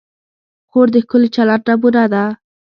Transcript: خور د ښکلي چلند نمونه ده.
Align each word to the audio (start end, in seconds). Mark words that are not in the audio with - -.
خور 0.69 0.87
د 0.93 0.95
ښکلي 1.03 1.29
چلند 1.35 1.61
نمونه 1.69 2.03
ده. 2.13 2.23